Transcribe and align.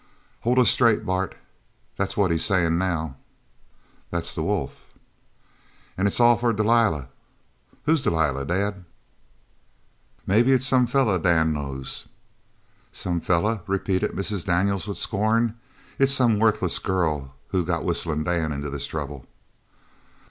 "'Hold 0.39 0.57
us 0.57 0.71
straight, 0.71 1.05
Bart!' 1.05 1.35
That's 1.95 2.17
what 2.17 2.31
he's 2.31 2.43
sayin' 2.43 2.79
now." 2.79 3.17
"That's 4.09 4.33
the 4.33 4.41
wolf." 4.41 4.83
"'An' 5.95 6.07
it's 6.07 6.19
all 6.19 6.37
for 6.37 6.51
Delilah!' 6.51 7.07
Who's 7.83 8.01
Delilah, 8.01 8.45
Dad?" 8.45 8.83
"Maybe 10.25 10.53
it's 10.53 10.65
some 10.65 10.87
feller 10.87 11.19
Dan 11.19 11.53
knows." 11.53 12.07
"Some 12.91 13.21
feller?" 13.21 13.61
repeated 13.67 14.13
Mrs. 14.13 14.43
Daniels 14.45 14.87
with 14.87 14.97
scorn. 14.97 15.59
"It's 15.99 16.11
some 16.11 16.39
worthless 16.39 16.79
girl 16.79 17.35
who 17.49 17.63
got 17.63 17.85
Whistlin' 17.85 18.23
Dan 18.23 18.51
into 18.51 18.71
this 18.71 18.87
trouble." 18.87 19.27